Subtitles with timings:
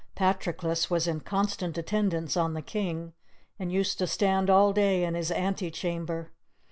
[0.15, 3.13] Patroclus was in constant attendance on the King,
[3.59, 6.31] and used to stand all day in his antechamber.